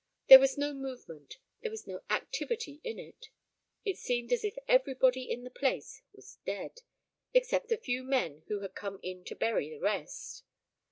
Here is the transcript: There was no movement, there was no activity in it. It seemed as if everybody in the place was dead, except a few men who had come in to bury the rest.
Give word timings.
There 0.29 0.39
was 0.39 0.57
no 0.57 0.73
movement, 0.73 1.37
there 1.61 1.69
was 1.69 1.85
no 1.85 2.01
activity 2.09 2.81
in 2.83 2.97
it. 2.97 3.27
It 3.85 3.99
seemed 3.99 4.33
as 4.33 4.43
if 4.43 4.57
everybody 4.67 5.29
in 5.29 5.43
the 5.43 5.51
place 5.51 6.01
was 6.11 6.39
dead, 6.43 6.81
except 7.35 7.71
a 7.71 7.77
few 7.77 8.03
men 8.03 8.41
who 8.47 8.61
had 8.61 8.73
come 8.73 8.99
in 9.03 9.23
to 9.25 9.35
bury 9.35 9.69
the 9.69 9.79
rest. 9.79 10.43